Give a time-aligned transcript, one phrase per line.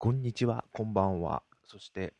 [0.00, 1.42] こんにちは、こんばんは。
[1.64, 2.14] そして、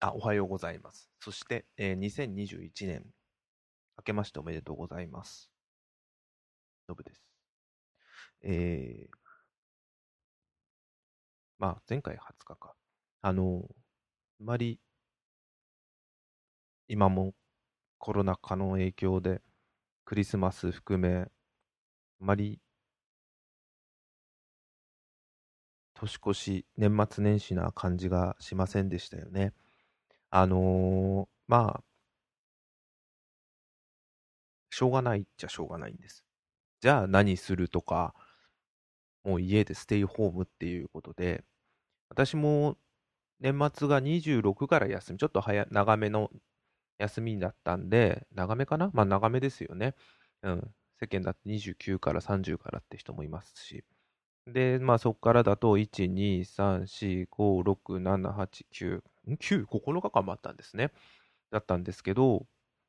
[0.00, 1.10] あ、おはようございます。
[1.20, 3.04] そして、えー2021年、
[3.98, 5.50] 明けましておめでとうございます。
[6.88, 7.22] のぶです。
[8.40, 9.16] えー、
[11.58, 12.74] まあ、前回20日か。
[13.20, 13.74] あの、あ
[14.42, 14.80] まり、
[16.88, 17.34] 今も
[17.98, 19.42] コロナ禍の影響で、
[20.06, 21.28] クリスマス含め、あ
[22.20, 22.62] まり
[26.02, 29.52] 年越し、年末年始な感じがしませんでしたよね。
[30.30, 31.84] あのーまあ、
[34.70, 36.24] しょうがないっちゃしょうがないんです。
[36.80, 38.14] じゃあ何するとか、
[39.24, 41.44] もう家でステイホームっていうことで、
[42.10, 42.78] 私も
[43.40, 46.30] 年末が26から休み、ちょっと早長めの
[46.98, 48.90] 休みだったんで、長めかな？
[48.94, 49.94] まあ長めですよね。
[50.42, 50.74] うん。
[51.00, 53.84] 世間だって29から30からって人もいますし。
[54.46, 59.04] で、まあそこからだと、1、2、3、4、5、6、7、8、9、
[59.38, 60.92] ?9、9日間もあったんですね。
[61.50, 62.46] だったんですけど、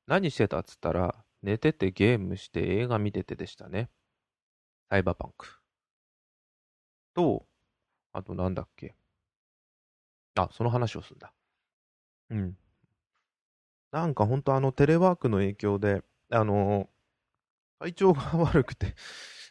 [0.07, 3.89] 何してたっつったら、寝ててゲームして映画見ててでしたね。
[4.89, 5.59] サイバーパンク。
[7.15, 7.45] と、
[8.13, 8.95] あとなんだっけ。
[10.35, 11.33] あ、その話をするんだ。
[12.31, 12.57] うん。
[13.91, 16.89] なんか本当あのテレワークの影響で、あの、
[17.79, 18.95] 体調が悪くて、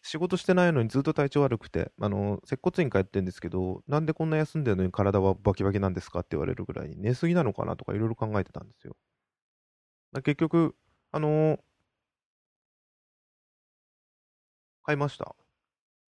[0.02, 6.20] 仕事してないのにずっと体調悪くて、あの、接骨院通ってんですけど、なんでこんな休んでるのに体はバキバキなんですか？
[6.20, 8.96] って言われるぐらい、寝すぎなのかなとかいろいろ考えてたんですよ。
[10.22, 10.74] 結局、
[11.10, 11.58] あの
[14.84, 15.36] 買いました。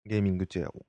[0.06, 0.86] ゲーミングチェアを。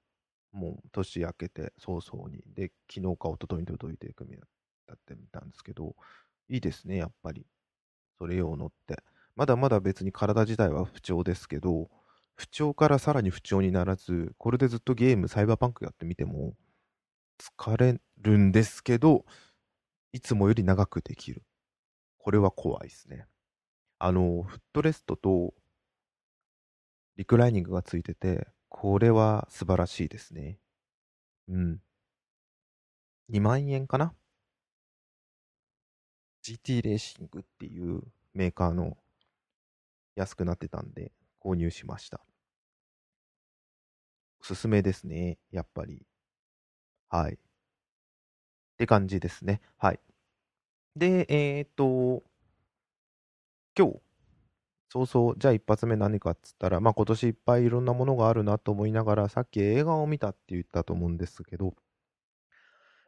[0.54, 2.44] もう年明けて早々に。
[2.56, 4.46] で、昨日か一昨日に届いて組み立
[4.94, 5.96] ってみたんですけど、
[6.50, 7.46] いいですね、やっぱり。
[8.20, 9.04] それ用のって。
[9.36, 11.90] まだまだ別に体自体は不調ですけど、
[12.36, 16.54] 不調からさらに不調にならず、これでずっとゲーム、サイバーパンクやってみても、
[17.40, 19.26] 疲れるんですけど、
[20.14, 21.44] いつもより長くできる。
[22.18, 23.28] これは怖いですね。
[24.00, 25.54] あの、フットレストと、
[27.18, 30.60] リクライニングがついてて、これは素晴らしいですね。
[31.48, 31.82] うん。
[33.30, 34.14] 2万円かな
[36.44, 38.02] ?GT レーシングっていう
[38.34, 38.98] メーカーの
[40.16, 41.12] 安くなってたんで
[41.46, 42.20] 購入しました。
[44.42, 45.38] おすすめですね。
[45.52, 46.02] やっぱり。
[47.10, 47.34] はい。
[47.34, 47.38] っ
[48.78, 49.62] て感じですね。
[49.78, 50.00] はい。
[50.96, 52.24] で、えっ、と、
[53.78, 54.00] 今日、
[54.90, 61.76] そうそう、じゃあ一発目何かっつったら、まあ今年いっぱいいろんなものがあるなと思いながら、さっき映画を見たって言ったと思うんですけど、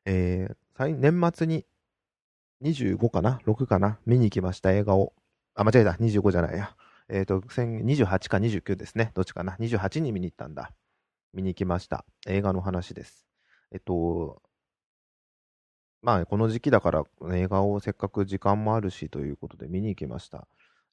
[0.06, 1.66] えー、年末に
[2.62, 4.00] 25かな ?6 かな？
[4.06, 5.14] 見に行きました映画を。
[5.56, 5.92] あ、間違えた。
[5.94, 6.76] 25じゃないや。
[7.10, 9.12] えっ、と、先28か29ですね。
[9.14, 10.72] どっちかな ?28 に見に行ったんだ。
[11.34, 12.06] 見に行きました。
[12.28, 13.26] 映画の話です。
[13.72, 14.42] えっと、
[16.02, 17.04] まあ、この時期だから
[17.34, 20.48] 映画をせっかく時間もあるしということで見に行きました。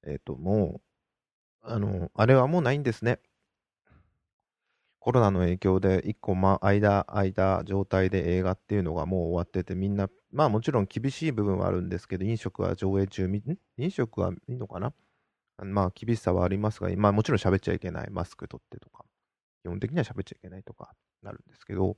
[0.06, 0.80] えっと、も
[1.64, 3.20] う、あの、あれはもうないんですね。
[5.00, 13.28] コロナの影響で一個ま、間、間状態で映画っていうのがもう終わってて、みんな、まあもちろん厳しい部分はあるんですけど、飲食は上映中、
[13.76, 14.94] 飲食はいいのかな？
[15.62, 19.04] まあ厳しさはありますが、まあもちろん喋っちゃいけない、マスク取ってとか、
[19.62, 21.96] 基本的には喋っちゃいけないとかなるんですけど、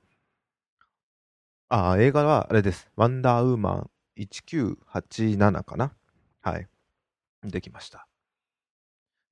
[1.68, 2.90] ああ、映画はあれです。
[2.96, 5.92] ワンダーウーマン1987かな
[6.42, 6.68] はい。
[7.42, 8.06] できました。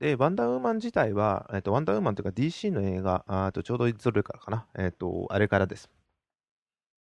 [0.00, 5.88] で、ワンダーウーマン自体は、えっと、ワンダーウーマンというか DC の映画、あとちょうどいつどれからかなえっと、あれからです。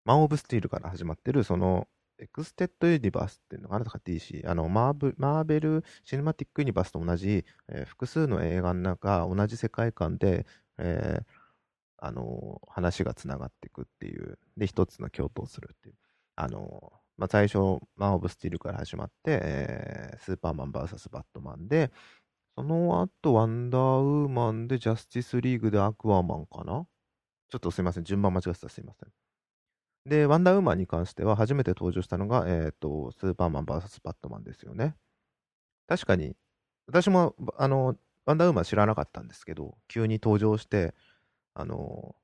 [0.04, 1.88] マン・オブ・スティールから始まってる、その、
[2.18, 10.46] エクステンデッド・ユニバースっていうのかなとか DC、あのマーブ、マーベル・シネマティック・ユニバースと同じ、えー複数の映画の中、同じ世界観で、
[10.78, 11.24] えー
[11.98, 15.96] あのー話がつながっていくっていう、で、一つの共闘するっていう。
[16.36, 21.90] あのーまあ、最初、マン・オブ・スティールから始まって、えースーパーマン VS バットマンで、
[22.56, 26.86] その後、ワンダーウーマンで、ジャスティスリーグでアクアマンかな？
[27.50, 28.04] ちょっとすいません。
[28.04, 29.23] 順番間違ってたらすいません。
[30.06, 34.94] で、ワンダーウーマンに関しては、初めて登場したのが、えっ、と、スーパーマン VS バットマンですよね。
[35.88, 36.36] 確かに、
[36.86, 37.96] 私も、あの、
[38.26, 40.94] ワンダーウーマン知らなかったんですけど、急に登場して、
[41.54, 42.14] あの、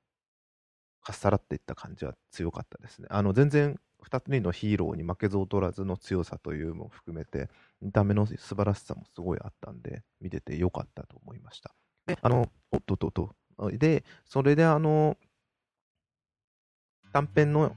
[1.03, 3.07] かっさらっていった感じは強かったですね。
[3.09, 7.49] あの、全然、二人のヒーローに負けず劣らずの強さというのも含めて、
[7.81, 11.73] 見た目の素晴らしさもすごいあったんで、見ててよかったと思いました。
[12.07, 13.35] で、あの、おっとっとっと。
[13.73, 15.17] で、それであの、
[17.13, 17.75] 短編の、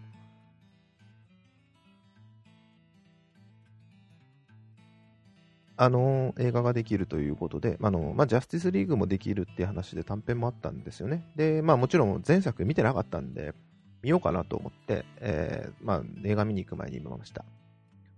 [5.77, 11.25] あの、映画ができるということで、あの、まあ、ジャスティスリーグもできるっていう話で短編もあったんですよね。
[11.37, 13.55] で、まあもちろん前作見てなかったんで、
[14.03, 17.45] 見ようかなと思って、えー、まあ、映画見に行く前に見ました。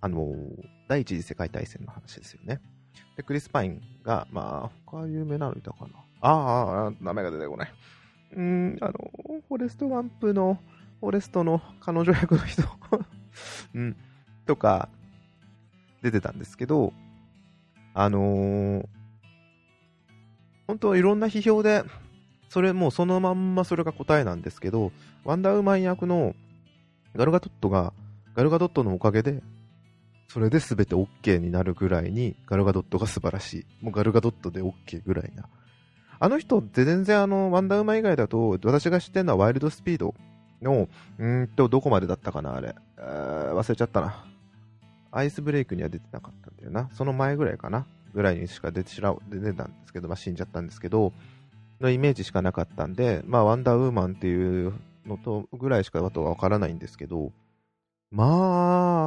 [0.00, 0.35] あの、
[0.88, 2.61] 第一次世界大戦の話ですよね。
[3.17, 5.88] で、クリス・パインが、まあ、他有名なのいたかな。
[6.20, 7.73] ああ、名前が出てこない。
[8.37, 8.93] うん、あの、
[9.49, 10.58] フォレスト・ワンプの、
[11.00, 12.62] フォレストの彼女役の人
[13.75, 13.97] うん、
[14.44, 14.88] とか、
[16.03, 16.93] 出てたんですけど、
[17.98, 18.87] あのー、
[20.66, 21.82] 本当はいろんな批評で、
[22.50, 24.93] それもうそのまんまそれが答えなんですけど、
[25.25, 26.34] ワンダーウーマン役の
[27.14, 27.94] ガルガドットが、
[28.34, 29.43] ガルガドットのおかげで、
[30.28, 33.84] それで全て OK になるぐらいに、ガルガドットが素晴らしい。
[33.84, 35.48] もうガルガドットで OK ぐらいな。
[36.19, 40.14] あの人って全然あの、ワンダーウーマン以外だと、私が知ってるのはワイルドスピード
[40.60, 40.88] の、
[41.19, 42.75] うんと、どこまでだったかな、あれ。
[42.98, 44.26] 忘れちゃったな。
[45.16, 46.90] アイスブレイクには出てなかったんだよな。
[46.92, 47.86] その前ぐらいかな。
[48.14, 48.90] ぐらいにしか出て
[49.28, 51.12] 出てたんですけど、まあ、死んじゃったんですけど、
[51.80, 54.72] のイメージしかなかったんで、まあ、ワンダーウーマンっていう
[55.06, 57.32] のとぐらいしかあとはわからないんですけど、
[58.10, 58.24] ま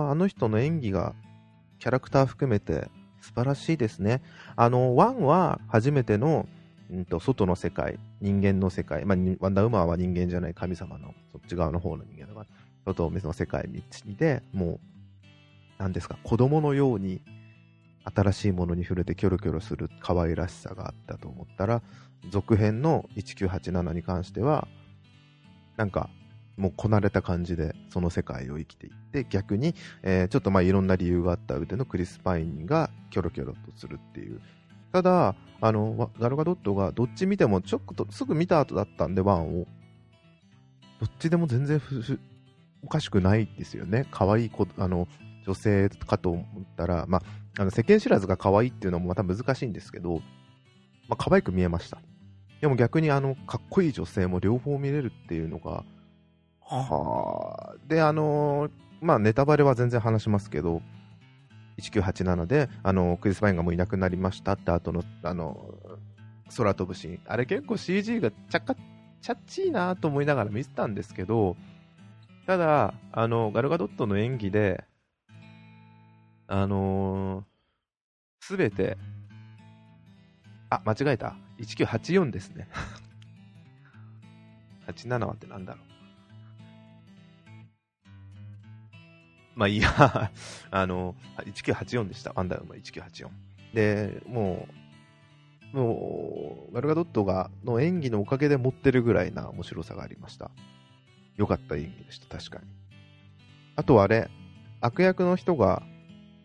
[0.09, 1.15] あ、あの人の演技が
[1.79, 2.89] キャラクター含めて
[3.21, 4.21] 素晴らしいですね。
[4.55, 6.47] あの、ワンは初めての、
[6.91, 12.45] うんと、外の世界、人間の世界、まあ、ワンダーウーマンは人間じゃない神様のそっち側の方の人間だから、
[12.85, 13.81] 外の世界道
[14.17, 14.79] で、もう、
[15.79, 17.21] 何ですか、子供のように
[18.03, 21.81] 新しいものに触れてキョロキョロする可愛らしさがあったと思ったら、
[22.29, 24.67] 続編の1987に関しては、
[25.77, 26.09] なんか、
[26.57, 34.41] もうこなれた感じでその世界を生きていって逆に、えー、ちょっとまあいろんな理由があった腕のクリス・パインがキョロキョロとするっていう。
[34.91, 39.67] ただあのガルガドットがどっち見てもちょっとすぐ見た後だったんでワンを。
[40.99, 41.81] どっちでも全然
[42.83, 44.05] おかしくないですよね。
[44.11, 45.07] 可愛い子あの
[45.45, 46.45] 女性かと思っ
[46.75, 50.21] たら、まあ、あの世間知らずが可愛いっていうのもまた難しいんですけど、
[51.07, 51.99] まあ、可愛く見えました
[52.61, 55.83] でも逆にあのかっこいい女性も両方見れるっていうのが
[56.69, 57.75] はあ。
[57.87, 58.71] で、あのー、
[59.01, 60.81] まあ、ネタバレは全然話しますけど、
[61.81, 65.73] 1987で、あのクリス・パインがもういなくなりましたって後の、あの
[66.55, 67.19] 空飛ぶシーン。
[67.25, 68.75] あれ結構 CG がちゃか、
[69.21, 71.55] チャッチーなと思いながら見てたんですけど、
[72.45, 74.83] ただ、あの、ガルガドットの演技で、
[76.51, 77.45] あの
[78.41, 78.97] す、べて、
[80.71, 81.35] あ、間違えた。
[81.59, 82.67] 1984ですね。
[84.87, 85.83] 87はってなんだろう。
[89.53, 89.91] まあいいや、
[90.71, 92.33] あの、1984でした。
[92.33, 93.29] ワンダーウーマン1984。
[93.75, 94.67] で、も
[95.73, 100.49] う、もう、ガルガドットが、の演技のおかげで持ってるぐらいな面白さがありました。
[101.35, 102.65] 良かった演技でした、確かに。
[103.75, 104.31] あとはあれ、
[104.81, 105.83] 悪役の人が、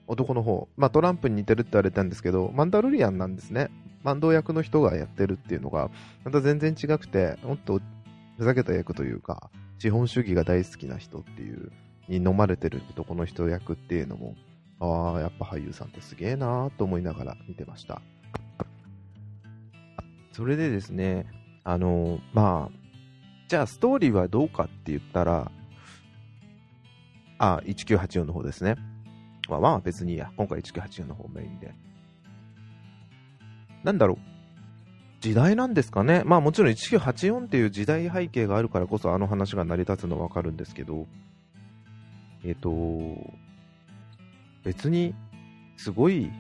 [0.07, 3.71] 男の方、まあトランプに似てるって言われたんですけど、マンダロリアンなんですね。
[4.03, 5.91] マンド役の人がやってるっていうのが、
[6.25, 7.81] また全然違くて、もっと
[8.37, 11.73] ふざけた役というか、資本主義が大好きな人っていう
[12.09, 14.35] に飲まれてる男の人役っていうのも、
[14.81, 18.03] ああ、やっぱ俳優さんってすげえなーと思いながら見てました。
[20.33, 21.27] それでですね、
[21.63, 22.79] あのー、まあ、
[23.49, 25.51] じゃあストーリーはどうかって言ったら、
[27.39, 28.77] あ、1984の方ですね。
[29.49, 30.31] まあ、1は別にいいや。
[30.37, 31.75] 今回1984の方メインで。
[33.83, 34.19] なんだろう。
[35.21, 36.23] 時代なんですかね。
[36.25, 41.07] まあもちろん1984っていう時代背景があるからこそあの話が成り立つのはわかるんですけど、
[42.45, 43.33] えっ、ー、と、
[44.65, 45.15] 別に
[45.79, 46.31] すごい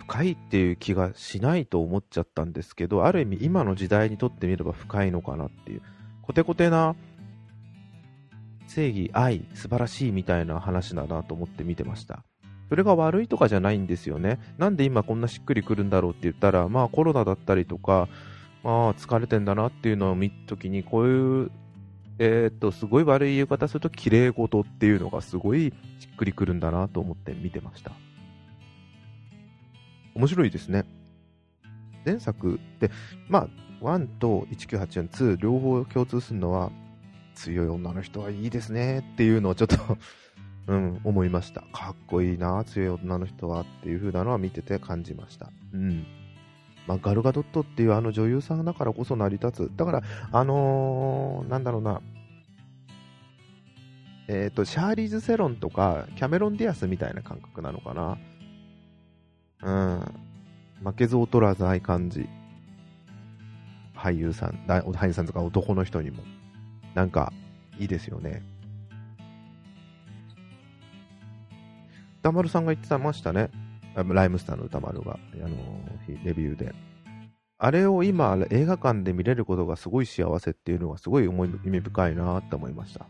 [0.00, 5.82] 深いっていう気がしないと思っちゃったんですけど、ある意味今の時代にとってみれば深いのかなっていう、
[6.20, 6.94] コテコテな
[8.74, 12.24] 正義、愛、素晴らしいみたいな話だなと思って見てました。
[12.68, 14.38] それが悪いとかじゃないんですよね。
[14.58, 18.08] なんで今こんなしっくりくるんだろうって言ったら、まあコロナだったりとか、
[18.62, 21.50] まあ疲れてんだなっていうのを見たときに、こういう
[22.18, 27.92] えー、っと、すごい悪い言い方すると、綺麗事っていうのがすごいしっくりくるんだなと思って見てました。
[30.14, 30.84] 面白いですね。
[32.04, 32.90] 前作って、
[33.28, 33.48] まあ、
[33.80, 36.70] 1と1984、2両方共通するのは、
[37.34, 39.76] 強い女の人はいいですねっていうのをちょっと
[40.68, 41.62] うん、思いました。
[41.72, 45.50] かっこいいな、強い女の人はっていう風なのは見てて感じました。
[45.72, 46.06] うん。
[46.86, 49.76] まあ、ガルガドットっていうあの女優さんだからこそ成り立つ。
[49.76, 52.00] だから、あのー、なんだろうな、
[54.28, 58.18] えっ、ー、と、シャーリーズ・セロンとか、キャメロン・ディアスみたいな感覚なのかな。
[59.62, 60.14] うん。
[60.84, 62.28] 負けず劣らず愛感じ。
[63.94, 66.22] 俳優さん、俳優さんとか男の人にも。
[66.94, 67.32] なんか、
[67.78, 68.42] いいですよね。
[72.20, 73.50] 歌丸さんが言ってましたね。
[73.96, 75.48] ライムスターの歌丸が、あの、
[76.24, 76.74] レビューで。
[77.58, 83.06] あれを今、映画館で見れることがすごい幸せっていうのがすごい思い意味深いなって思いました。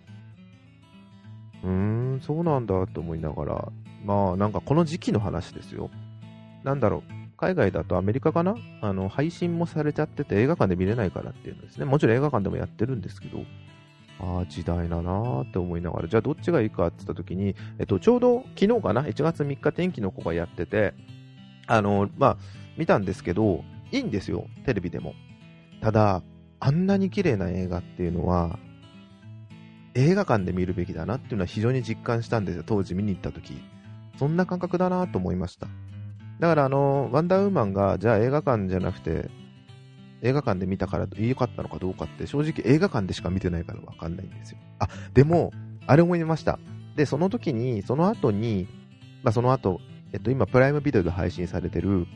[1.63, 3.73] うーん、そうなんだって思いながら、
[4.05, 5.91] まあなんかこの時期の話ですよ。
[6.65, 8.55] なんだろう、海外だとアメリカかな？
[8.83, 11.85] あの、配信もされちゃってて映画館で見れないからっていうのですね。
[11.85, 13.39] もちろん映画館でもやってるんですけど、
[14.21, 20.95] ああ、時代だなーって思いながら、じゃあどっちがいいかって言った時に、えっと、ちょうど昨日かな ?1 月3日天気の子がやってて、
[21.67, 22.37] あの、まあ、
[22.77, 25.15] 見たんですけど、いいんですよ、テレビでも。
[25.81, 26.23] ただ、
[26.61, 28.61] あんなに綺麗な映画っていうのは、
[29.95, 33.61] 映画館で見るべきだなっていうのは非常に実感したんですよ、当時見に行った時。
[34.17, 35.67] そんな感覚だなと思いました。
[36.41, 39.31] だからあの、ワンダーウーマンが、じゃあ映画館じゃなくて、
[40.23, 44.59] 映画館で見たから良かったのかどうかって、正直映画館でしか見てないからわかんないんですよ。
[44.79, 45.53] あ、でも、
[45.87, 46.59] あれ思いました。
[46.97, 48.69] で、その時に、その後に、
[49.23, 49.81] まあその後、
[50.13, 52.07] えっと今プライムビデオで配信されてる、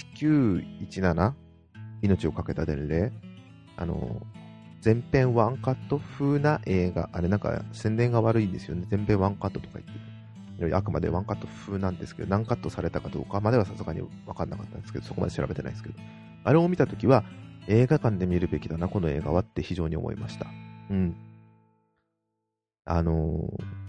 [0.00, 1.32] 1917
[2.02, 3.12] 命をかけた伝令
[3.76, 4.26] あの、
[4.80, 8.86] 全編ワンカット風な映画、あれなんか宣伝が悪いんですよね。
[8.88, 10.11] 全編ワンカットとか言って。
[10.72, 15.94] あくまでワンカット風なんですけど、何カットされたかどうかまではさすがに分かんなかったんですけど、そこまで調べてないですけど。
[16.44, 17.24] あれを見たときは、
[17.68, 20.46] 映画館で見るべきだな、この映画はって非常に思いました。
[20.90, 21.16] うん。
[22.84, 23.82] あのー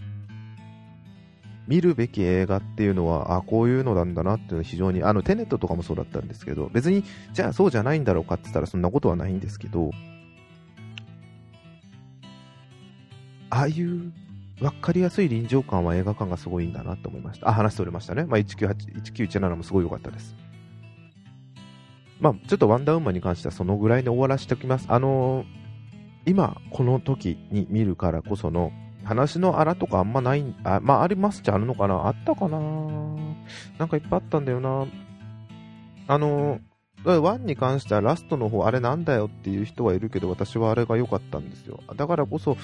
[1.68, 9.92] 見るべき映画っていうのは、あ、こういうのなんだなっていうのは非常に、あの、テネットとかもそうだったんですけど、別に、じゃあそうじゃないんだろうかって言ったらそんなことはないんですけど、
[13.50, 14.12] ああいう
[14.60, 17.50] 分かりやすい臨場感は映画館がすごいんだなと思いました。
[17.50, 18.26] あ、話しておりましたね。
[18.26, 20.36] まあ、198、1917もすごい良かったです。
[22.20, 24.86] まあ、ちょっとワンダーウーマンに関してはそのぐらいで終わらせておきます。
[24.90, 25.46] あのー、
[26.26, 28.72] 今、この時に見るからこその、
[29.04, 32.60] 話のあらとかあんまない、あ、まあありますっちゃあるのかなあったかな
[33.78, 34.88] なんかいっぱいあったんだよな。
[36.08, 36.60] あの、
[37.04, 41.82] 1に関してはラストの方あれなんだよっていう人はいるけど私はあれが良かったんですよ。
[41.96, 42.58] だからこそ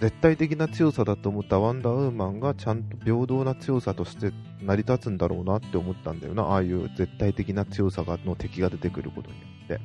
[0.00, 6.42] 絶対的な強さだと思ったワンダーウーマンがちゃんと平等な強さとして成り立つんだろうなって思ったんだよな。
[6.44, 9.80] ああいう絶対的な強さがの敵が出てくることによって。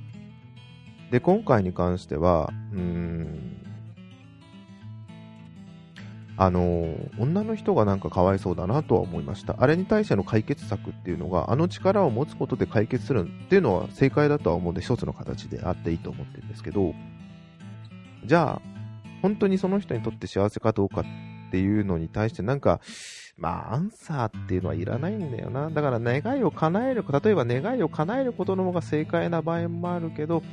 [1.12, 3.58] で、今回に関しては、うーん、
[6.38, 9.56] あの女の人がなんかかわいそうだなとは思いました。
[9.60, 16.94] あれに対しての解決策っていうのが、あの力を持つことで解決するっていうのは正解だとは思うんで、一つの形であっていいと思ってるんですけど、
[18.26, 18.81] じゃあ、
[19.22, 22.82] 本当にその人にとって幸せかどうかっていうのに対してなんか、
[23.38, 25.70] まあ、アンサーっていうのはいらないんだよな。
[25.70, 30.44] だから願いを叶える、例えば願いを叶えることの方が正解な場合もあるけど、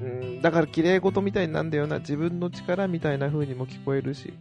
[0.00, 4.32] うん、だから綺麗事みたいなんだよな、自分の力みたいな風にも聞こえるし。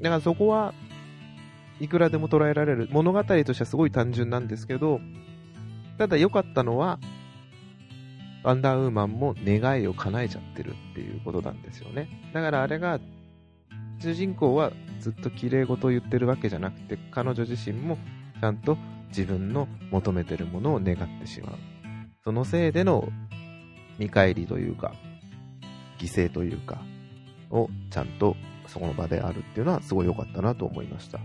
[0.00, 0.74] だからそこは
[1.80, 2.88] いくらでも捉えられる。
[2.90, 5.00] 物語としてはすごい単純なんですけど、
[5.98, 6.98] ただ良かったのは、
[8.44, 12.08] ワンダーウーマンも願いを叶えちゃってるっていうことなんですよね。
[12.34, 13.00] だからあれが、
[13.98, 14.70] 主人公は
[15.00, 17.96] ずっと綺麗事を言ってるわけじゃなくて、彼女自身も
[18.40, 18.76] ちゃんと
[19.08, 21.56] 自分の求めてるものを願ってしまう。
[22.22, 23.08] そのせいでの
[23.98, 24.94] 見返りというか、
[25.98, 26.82] 犠牲というか、
[27.50, 28.36] をちゃんと
[28.66, 31.18] そこの場であるっていうのはすごい良かったなと思いました。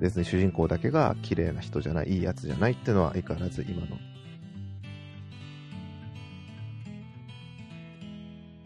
[0.00, 3.96] ですね、主人公だけが綺麗な人じゃない、いいやつじゃないっていうのは相変わらず今の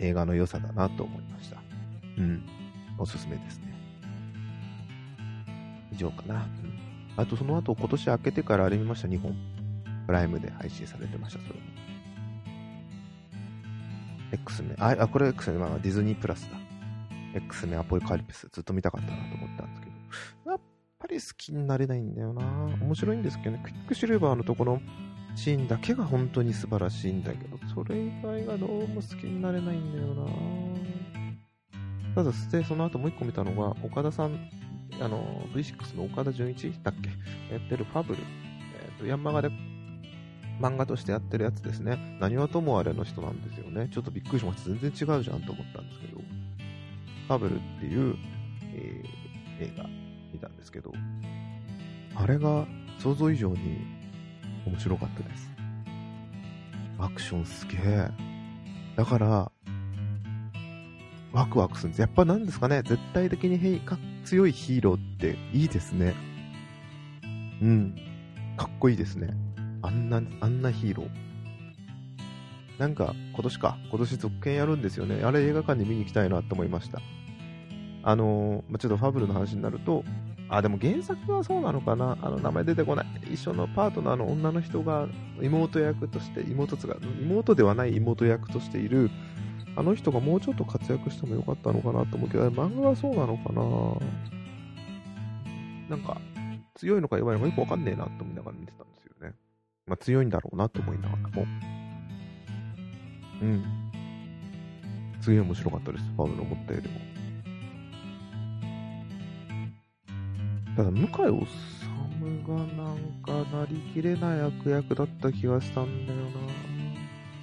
[0.02, 1.62] 映画の良さだなと思いました。
[2.18, 2.42] うん。
[2.98, 3.72] おすすめですね。
[5.92, 6.34] 以上かな。
[6.34, 6.44] うん、
[7.16, 9.34] あとその後今年明けてからあれ見ました、2本。
[10.06, 11.60] プライムで配信されてました、それも。
[14.32, 16.58] X メン、あ、あこれ X メン、まあ、ディズニープラスだ。
[17.34, 19.86] X メンアポリカリプス、ずっと見たかったなと思ったんですけ
[20.44, 20.60] ど、やっ
[20.98, 22.42] ぱり好きになれないんだよな
[22.80, 24.80] 面白いんですけどね、クイックシルバーのところ
[25.34, 30.26] シーンだけが本当に素晴らしいんだけど、それ以外がどうも好きになれないんだよな
[32.14, 34.38] ただ、で、その後もう一個見たのが、岡田さん、
[35.00, 37.08] あの、V6 の岡田准一だっけ？
[37.54, 38.20] やってるファブル。
[38.20, 39.50] えっ、ー、と、ヤンマガで
[40.60, 42.18] 漫画としてやってるやつですね。
[42.20, 43.88] 何はともあれの人なんですよね。
[43.90, 44.68] ちょっとびっくりしました。
[44.68, 46.20] 全然違うじゃんと思ったんですけど、
[47.28, 48.16] ファブルっていう、
[48.74, 49.86] えー、映画
[50.32, 50.92] 見たんですけど、
[52.14, 52.66] あれが
[52.98, 54.01] 想像以上に
[54.66, 55.50] 面白かったです。
[56.98, 58.10] アクションすげえ。
[58.96, 59.52] だから、
[61.32, 62.00] ワクワクするんです。
[62.00, 63.80] やっぱなんですかね、絶対的に
[64.24, 66.14] 強いヒーローっていいですね。
[67.62, 67.96] うん。
[68.56, 69.30] かっこいいですね。
[69.82, 71.08] あんな、あんなヒーロー。
[72.78, 73.78] なんか、今年か。
[73.90, 75.24] 今年続編やるんですよね。
[75.24, 77.00] あれ映画館で見に行きたいなと思いました。
[78.02, 80.04] あのー、ま、ちょっとファブルの話になると、
[80.48, 82.18] あ、でも原作はそうなのかな？
[82.20, 83.06] あの、名前出てこない。
[83.32, 85.08] 一緒のパートナーの女の人が
[85.40, 89.10] 妹役として、妹つが、妹ではない妹役としている、
[89.76, 93.52] あの人がもうちょっと活躍してもよかったのかなと思うけど、漫画はそうなのか
[95.88, 95.96] な？
[95.96, 96.20] なんか、
[96.74, 99.34] 強いのか弱いのかよくわかんねえなと思いながら見てたんですよね。
[99.86, 101.46] まあ強いんだろうなと思いながらも。
[103.42, 103.64] うん。
[105.20, 106.04] すげえ面白かったです。
[106.16, 107.11] ファブル思ったよりも。
[110.76, 111.16] ただ、向井治
[112.46, 116.30] がなんかなりきれない悪役だった気がしたんだよな。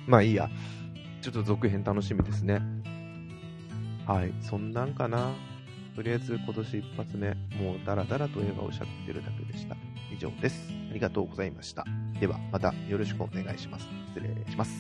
[0.08, 0.50] まあいいや。
[1.22, 2.62] ちょっと続編楽しみですね。
[4.08, 4.34] はい。
[4.42, 5.32] そんなんかな。
[5.96, 7.30] とりあえず今年一発目、
[7.62, 9.76] もうダラダラと映画をしゃってるだけでした。
[10.12, 10.72] 以上です。
[10.90, 11.86] ありがとうございました。
[12.20, 13.88] では、またよろしくお願いします。
[14.16, 14.72] 失礼します。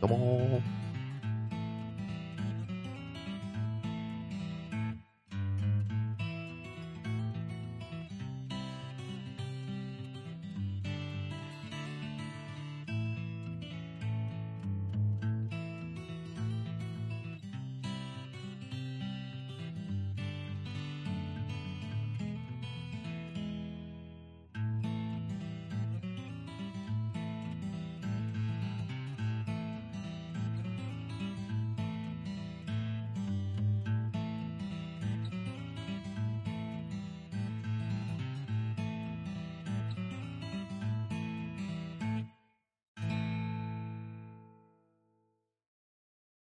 [0.00, 0.62] どうも